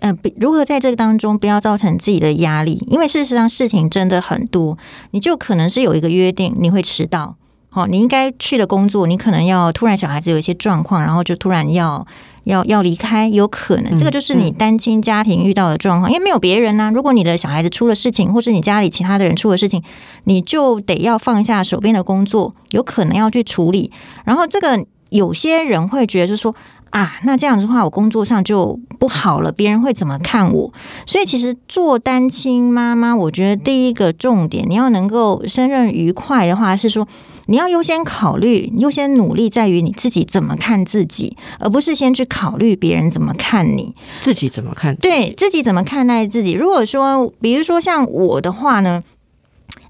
[0.00, 2.84] 呃，如何在这个当中不要造成自己的压力？
[2.90, 4.76] 因为事实上事情真的很多，
[5.12, 7.36] 你就可能是有一个约定，你会迟到，
[7.74, 12.06] 好，你应该去的工作，你可能要突然小孩子有一些状况，然后就突然要
[12.44, 19.82] 要要离开，有可能嗯这个就是你单亲家庭遇到的状况，因为没有别人呐、如果你的小孩子出了事情，或是你家里其他的人出了事情，
[20.24, 23.90] 你就得要放下手边的工作，有可能要去处理。
[24.26, 26.54] 然后这个有些人会觉得就是说
[26.92, 30.72] 啊，那这样子的话，我工作上就不好了，别人会怎么看我？
[31.06, 37.08] 所以其实做单亲妈妈，我觉得第一个重点，你要能够胜任愉快的话，是说
[37.46, 43.94] 你要优先考虑、优先努力在于你自己怎么看自己，而不是先去考虑别人怎么看你。
[44.20, 44.94] 自己怎么看？
[44.96, 46.52] 对自己怎么看待自己。
[46.52, 49.02] 如果说，比如说像我的话呢，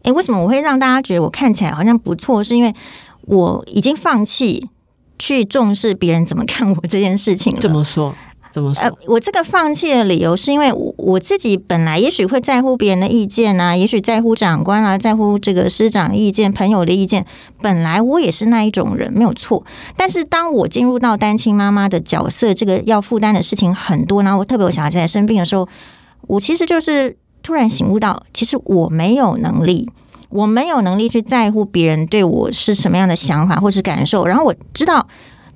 [0.05, 2.45] 诶，为什么我会让大家觉得我看起来好像不错？
[2.45, 2.73] 是因为
[3.23, 4.69] 我已经放弃
[5.23, 7.61] 去重视别人怎么看我这件事情了。
[7.61, 8.13] 怎么说？
[8.51, 8.83] 怎么说？
[8.83, 17.25] 呃，我这个放弃的理由是因为我我自己本来也许会在乎别人的意见啊，也许在乎长官啊，在乎这个师长的意见、朋友的意见。
[17.61, 19.65] 本来我也是那一种人，没有错。
[19.97, 25.69] 但是当我进入到单亲妈妈的角色，这个要负担的事情很多，然后我特别我小孩子在生病的时候，
[26.27, 29.89] 我其实就是突然醒悟到，其实我没有能力。
[30.33, 35.07] 我没有能力去在乎别人对我是什么样的想法或是感受，然后我知道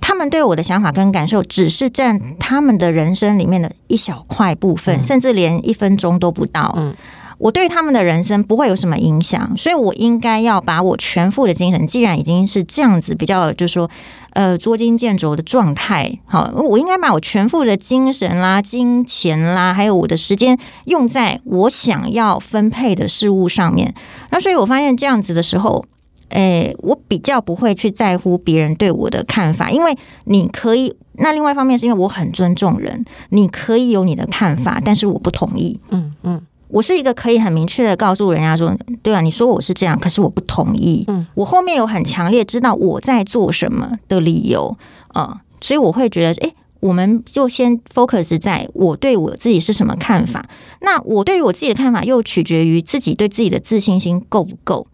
[0.00, 6.72] 他们对我的想法跟感受只是占他们的人生里面的一小块部分，甚至连一分钟都不到。
[6.76, 6.94] 嗯
[7.38, 13.90] 我对他们的人生不会有什么影响，所以我应该要把我全副的精神，既然已经是这样子比较，就是说，
[14.30, 23.94] 呃，捉襟见肘的状态，好，我应该把我全副的精神啦、金钱啦，还有我的时间用在我想要分配的事物上面。
[24.30, 25.84] 那所以我发现这样子的时候，
[26.30, 30.96] 诶，我比较不会去在乎别人对我的看法，因为你可以。
[31.18, 35.80] 那另外一方面是因为我很尊重人，你可以有你的看法，但是我不同意。
[35.88, 41.04] 嗯嗯我是一个可以很明确的告诉人家说，对啊，你说我是这样，可是我不同意。
[41.08, 44.76] 嗯，我后面有很强烈知道我在做什么的理由
[45.08, 50.44] 啊、呃所以我会觉得，诶，我们就先 focus 在我对我自己是什么看法。
[50.80, 54.86] 那我对于我自己的看法，又取决于自己对自己的自信心够不够。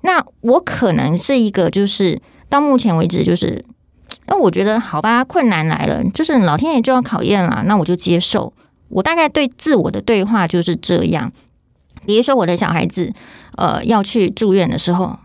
[0.00, 3.64] 那我可能是一个，就是到目前为止，就是
[4.26, 8.52] 那我觉得好吧，困难来了，就是老天爷就要考验了，那我就接受。
[8.94, 11.32] 我大概对自我的对话就是这样。
[12.06, 13.12] 比如说，我的小孩子
[13.56, 15.18] 呃要去住院的时候，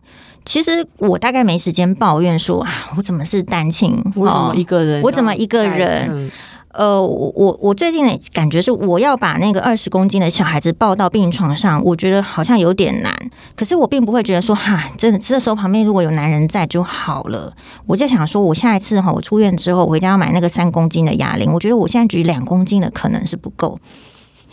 [0.45, 3.95] 其实我大概没时间抱怨说啊，我怎么是单亲？
[4.15, 5.01] 我怎么一个人？
[5.03, 6.31] 我怎么一个人？
[6.71, 13.11] 嗯呃，我我我最近的感觉是，我要把那个二十公斤的小孩子抱到病床上，我觉得好像有点难。
[13.55, 17.53] 可是我并不会觉得说，哈，真的，这时候旁边如果有男人在就好了。
[17.87, 21.51] 我就想说，我下一次哈，我出院之后，我回家要买那个三公斤的哑铃。
[21.51, 23.79] 我觉得我现在举两公斤的可能是不够。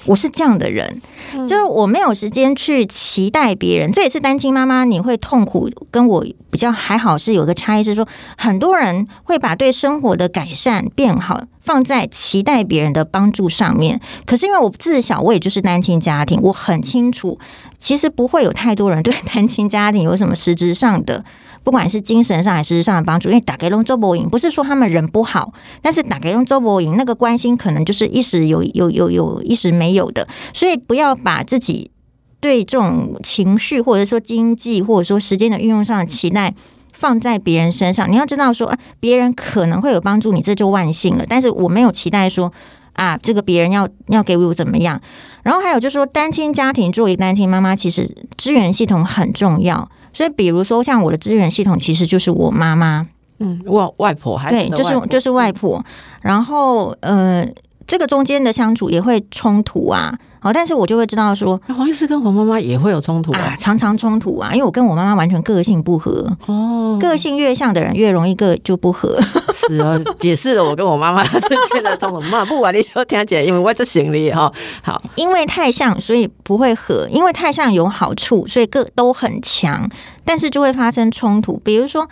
[0.07, 1.01] 我是这样的人，
[1.49, 3.91] 就是我没有时间去期待别人。
[3.91, 8.07] 这也是单亲妈妈你会痛苦，跟我比较还好是有个差异，是说
[8.37, 14.01] 很多人会把对生活的改善变好放在期待别人的帮助上面。
[14.25, 17.39] 可是因为我自小我也就是单亲家庭，我很清楚，
[17.77, 21.25] 其实不会有太多人对单亲家庭有什么实质上的。
[21.65, 25.53] 不管是精神上还是实质上的帮助，因为打给龙周伯赢不是说他们人不好，
[25.83, 31.91] 但是打给龙周伯赢那个关心可能就是一时有有有有一时没有的，所以不要把自己
[32.39, 36.55] 对这种情绪或者说经济或者说时间的运用上的期待
[36.97, 38.11] 放在别人身上。
[38.11, 41.25] 你要知道说，啊别人可能会有帮助你，这就万幸了。
[41.29, 42.53] 但是我没有期待说
[42.95, 45.01] 啊，这个别人要要给我怎么样。
[45.43, 49.89] 然后还有就是说，单亲家庭作为单亲妈妈，其实资源系统很重要。
[50.13, 53.07] 所以，比如说像我的资源系统，其实就是我妈妈，
[53.39, 55.85] 嗯，外外婆还对，就是就是外婆。
[56.23, 57.47] 然后，呃，
[57.87, 60.19] 这个中间的相处也会冲突啊。
[60.47, 63.57] 好，但是我就会知道说那黄医师跟黄妈妈也会有冲突啊，啊。
[63.59, 69.19] 常常冲突啊，因为我跟我妈妈完全个性不合，哦，个性越像的人越容易个就不合。
[69.53, 71.41] 是啊，解释了我跟我妈妈之
[71.73, 72.21] 间的冲突。
[72.29, 74.53] 嘛，不管你说听姐，因为我这行李哈，
[74.85, 79.91] 好，因为太像，所以不会合；因为太像有好处，所以各都很强，
[80.25, 81.61] 但是就会发生冲突。
[81.65, 82.09] 比如说，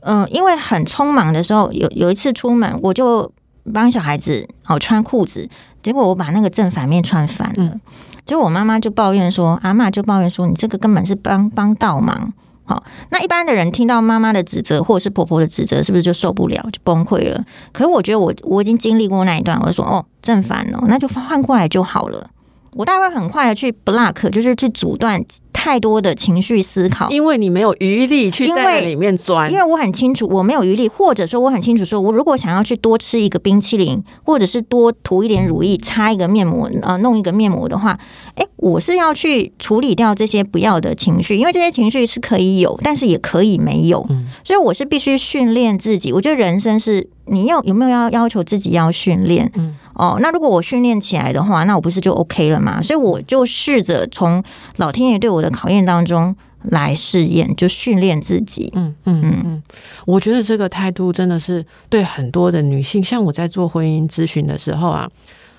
[0.00, 3.32] 嗯、因为很匆忙的时候，有有一次出门，我就
[3.72, 5.48] 帮小孩子哦穿裤子，
[5.82, 7.54] 结果我把那个正反面穿反了。
[7.56, 7.80] 嗯
[8.26, 12.32] 结果我妈妈就抱怨说，阿嬷就抱怨说，你这个根本是帮帮倒忙。
[12.64, 17.44] 好，那一般的人听到妈妈的指责或者是婆婆的指责，是不是就受不了，就崩溃了？
[17.72, 22.30] 可是我觉得我我已经经历过那一段，我就说哦，正反哦，那就换过来就好了。
[22.74, 25.20] 我大概会很快的去 block，就是去阻断
[25.62, 37.98] 太多的情绪思考，因为你没有余力去在里面钻因，为我很清楚我没有余力，或者说我很清楚说，我如果想要去多吃一个冰淇淋，或者是多涂一点乳液、擦一个面膜、呃弄一个面膜的话，
[38.36, 46.10] 诶，我是要去处理掉这些不要的情绪，因为这些情绪是可以有，但是也可以没有，嗯所以我是必须训练自己。
[46.10, 52.82] 我觉得人生是你要有没有要要求自己要训练，嗯哦，那如果我训练起来的话，那我不是就 OK 了嘛？
[52.82, 54.42] 所以我就试着从
[54.76, 58.72] 老天爷对我的考验当中来试验，就训练自己。
[58.74, 59.62] 嗯嗯嗯嗯，
[60.06, 65.08] 我觉得这个态度真的是对很多的女性，像我在做婚姻咨询的时候啊，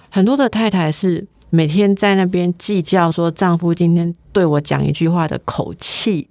[0.09, 6.27] 很多的太太是每天在那边计较说丈夫今天对我讲一句话的口气。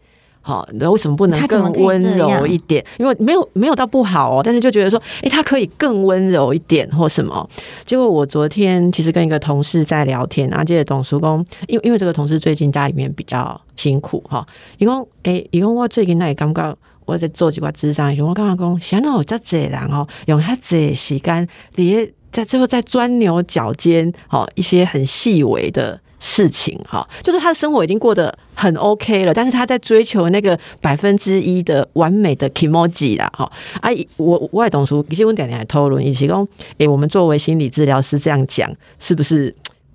[0.50, 2.84] 好，那为什么不能更温柔一点？
[2.98, 7.48] 因为没有没有到不好哦，但是就觉得说，诶，他可以更温柔一点或什么。
[7.86, 14.44] 结果我昨天其实跟一个同事在聊天，然后接着董叔公，因为因为这个同事最近家里面比较辛苦哈，
[14.78, 21.46] 伊讲诶，伊讲我最近那也感觉我在做几挂智商我感觉讲，想到有这济人哦，用遐济时间，
[21.76, 26.00] 伫在最后在钻牛角尖，哦，一些很细微的。
[26.22, 33.50] 事情哈，就是他的生活已经过得很 OK 了，但是他在追求那个百分之一的完美的 emoji 啦，哈
[33.80, 36.46] 啊，我我也懂说，其实我点点来讨论，一起讲，
[36.76, 39.54] 诶，我们作为心理治疗师这样讲，是不是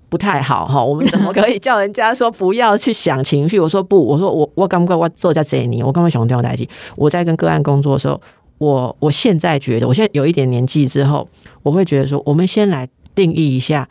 [0.09, 0.84] 不太好哈？
[0.84, 3.59] 我们怎么可以叫人家说不要去想情绪？
[3.59, 6.67] 我说不，我说我我刚刚我做在这里，我刚刚想掉代际？
[6.95, 8.19] 我在跟个案工作的时候，
[8.57, 11.30] 我我现在觉得，我现在有一点年纪之后，
[11.61, 13.88] 我会觉得说，我们先来定义一下。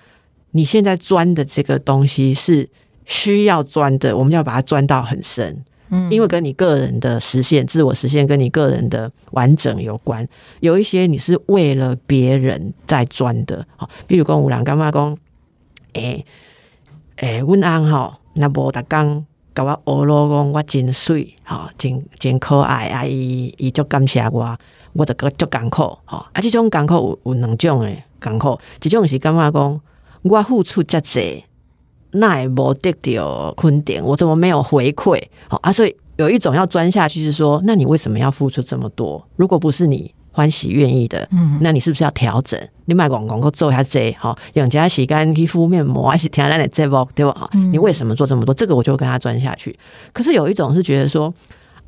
[0.56, 2.68] 你现在钻的这个东西是
[3.04, 10.26] 需要钻的，我们要把它钻到很深，嗯因为跟你个人的实现、自我实现跟你个人的完整有关。
[10.60, 15.18] 有一些你是为了别人在钻的，好，比如讲有人感觉讲，
[15.94, 16.24] 诶、
[17.16, 19.26] 诶，阮翁吼，若无逐工
[19.56, 24.56] 甲我学咯，讲我真水，吼，真真可爱啊，伊伊足感谢我，
[24.92, 29.80] 我就个足艰苦，吼，啊，即种艰苦有有两种诶艰苦，一种是感觉讲。
[30.24, 31.44] 我付出遮济，
[32.10, 35.22] 那也无得到肯定，我怎么没有回馈？
[35.48, 39.22] 好啊，所以有一种要钻下去是说，那你为什么要付出这么多？
[39.36, 42.58] 如果不是你欢喜愿意的，嗯那你是不是要调整？
[42.86, 47.48] 你买广广告做一下这哈，用家洗干去敷面膜，还是听咱的这包对吧？
[47.52, 48.54] 嗯你为什么做这么多？
[48.54, 49.78] 这个我就跟他钻下去。
[50.12, 51.32] 可是有一种是觉得说，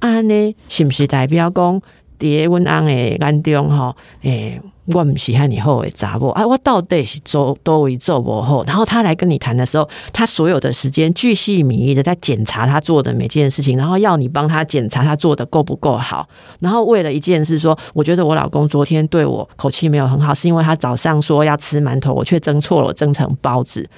[0.00, 1.80] 啊呢，是不是代表讲，
[2.18, 8.64] 伫阮翁的眼中吼，诶、我毋是和你好的查某啊，我到底是做多为做不好？
[8.64, 16.28] 然后他来跟你谈的时候，他所有的时间巨细靡遗的在检查他做的每件事情，然后要你帮他检查他做的够不够好。
[16.60, 23.88] 然后为了一件事说，我觉得我老公昨天对我口气没有很好，是因为他早上说要吃馒头，我却蒸错了，蒸成包子。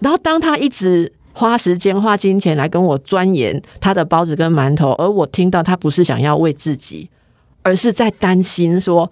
[0.00, 7.10] 然后当他一直花时间花金钱来跟我钻研他的包子跟馒头，而我听到他不是想要为自己，
[7.64, 9.10] 而是在担心说。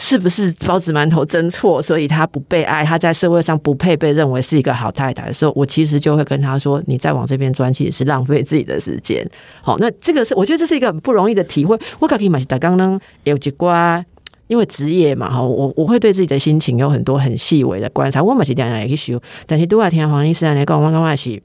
[0.00, 9.28] 是不是包子馒头真错，所以他不被爱，他在社会上不配被认为是一个好太太的时候，我其实就会跟他说：“你再往这边钻，其实是浪费自己的时间。”
[9.60, 11.76] 好，那这个是我觉得这是一个很不容易的体会。
[11.98, 14.00] 我可以买打刚呢有几瓜，
[14.46, 18.22] 因为职业嘛，哈，我我会对自己的心情有很多很细微的观察。
[18.22, 21.42] 我嘛是点样去修，但是都要听黄医师来讲，我刚刚是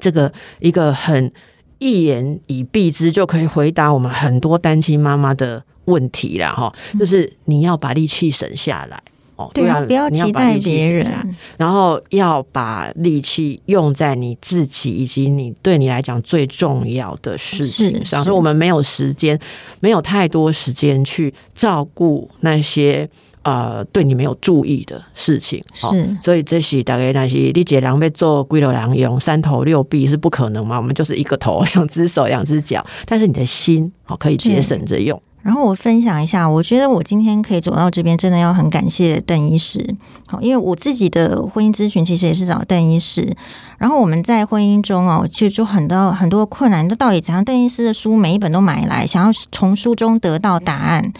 [0.00, 1.30] 这个一个很
[1.78, 9.02] 一言以蔽之就可以回答我们很多单亲妈妈的问题啦，哈，就是你要把力气省下来。
[9.36, 11.36] 哦，对啊，不要你期待别省下来人。
[11.58, 18.24] 然后要把力气用在你自己以及你对你来讲最重要的事情上。
[18.24, 19.38] 所以我们没有时间，
[19.80, 23.06] 没有太多时间去照顾那些
[23.46, 25.62] 呃对你没有注意的事情。
[25.82, 30.76] 哦是所以这是大概那些你姐狼被做龟头狼用三头六臂是不可能嘛？
[30.76, 35.20] 我们就是一个头、两只手、两只脚， 但是你的心哦可以节省着用。
[35.42, 39.94] 然后我分享一下，我觉得我今天可以走到这边，真的要很感谢邓医师。
[40.26, 43.32] 好，因为我自己的婚姻咨询其实也是找邓医师。
[43.78, 47.44] 然后我们在婚姻中哦，其实就很多很多困难，都到底怎样？
[47.44, 51.12] 邓医师的书每一本都买来，想要从书中得到答案。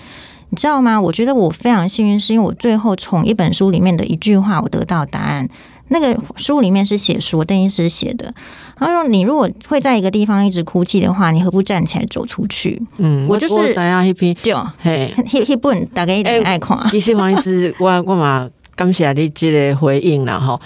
[0.50, 1.00] 你知道吗？
[1.00, 5.48] 我觉得我非常幸运，是因为我最后从一本书里面的一句话，我得到答案。
[5.88, 8.34] 那个书里面是写说邓医师写的，
[8.76, 15.14] 他说：“你如果会在一个地方一直哭泣的话，你何不站起来走出去嗯，我就是大家一篇？”就嘿。
[15.28, 16.76] 迄迄本大家一定爱看。
[16.90, 20.60] 其实黄医师，我我嘛感谢你这个回应啦吼。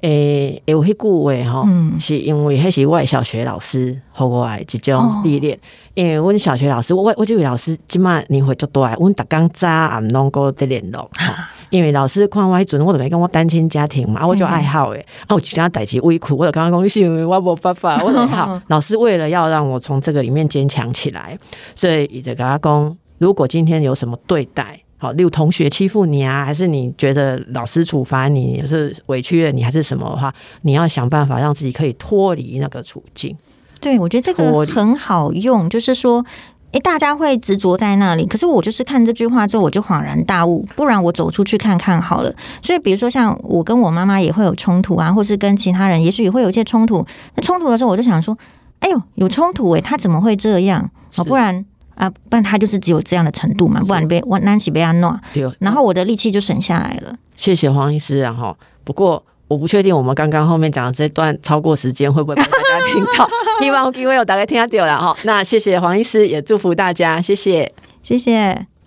[0.00, 5.58] 诶、有迄句话吼，嗯是因为迄是我诶小学老师互我诶一种历练。
[5.94, 11.00] 因为阮小学老师，我我即位老师即马年岁足大，阮逐工早暗拢个伫联络。
[11.18, 11.34] 吼
[11.70, 18.58] 因为老师看我迄阵，我就跟讲我单亲家庭嘛，啊，我就爱好诶，啊，有一件代志委屈，我就刚刚讲是因为我无办法， 我就好。
[18.68, 21.36] 老师为了要让我从这个里面坚强起来，
[21.74, 33.36] 所以伊就甲我讲，如果今天有什么对待，好，例如同学欺负你啊，还是你觉得老师处罚你，也是委屈了你，还是什么的话，你要想办法让自己可以脱离那个处境。
[33.80, 36.26] 对，我觉得这个很好用，就是说。
[36.72, 40.62] 诶，大家会执着在那里，可是我就是看这句话之后，我就恍然大悟。
[40.76, 42.30] 不然我走出去看看好了。
[42.62, 47.02] 所以，比如说像我跟我妈妈也会有冲突啊，或是跟其他人，也许也会有一些冲突。
[47.34, 48.36] 那冲突的时候，我就想说，
[48.80, 50.90] 哎呦，有冲突诶，他怎么会这样？
[51.10, 51.64] 是哦，不然
[51.98, 57.12] 啊，不然他就是只有这样的程度嘛，不然你被我南起被他弄，对，然后我的力气就省下来了。
[57.34, 58.56] 谢谢黄医师啊哈。
[58.84, 63.28] 不过我不确定我们刚刚后面讲的这段超过时间会不会被大家听到，
[63.60, 65.16] 希望有机会有大概听到了哈。
[65.24, 67.72] 那谢谢黄医师，也祝福大家，谢谢。
[68.02, 68.77] 谢谢。